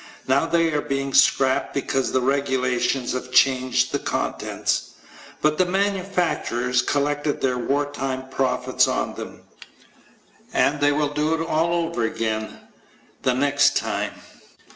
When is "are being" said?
0.73-1.13